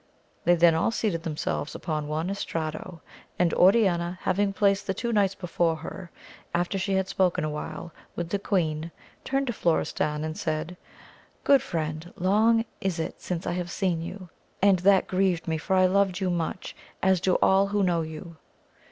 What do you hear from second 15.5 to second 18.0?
for I loved you much, as do all who